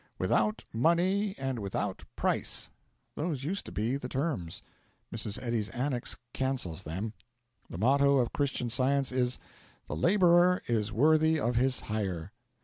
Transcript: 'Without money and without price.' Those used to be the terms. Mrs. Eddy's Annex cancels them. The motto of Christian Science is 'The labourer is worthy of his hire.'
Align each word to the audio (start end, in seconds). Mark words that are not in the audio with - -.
'Without 0.17 0.65
money 0.73 1.35
and 1.37 1.59
without 1.59 2.05
price.' 2.15 2.71
Those 3.13 3.43
used 3.43 3.67
to 3.67 3.71
be 3.71 3.97
the 3.97 4.09
terms. 4.09 4.63
Mrs. 5.15 5.37
Eddy's 5.43 5.69
Annex 5.69 6.17
cancels 6.33 6.81
them. 6.81 7.13
The 7.69 7.77
motto 7.77 8.17
of 8.17 8.33
Christian 8.33 8.71
Science 8.71 9.11
is 9.11 9.37
'The 9.85 9.95
labourer 9.95 10.63
is 10.65 10.91
worthy 10.91 11.39
of 11.39 11.55
his 11.55 11.81
hire.' 11.81 12.31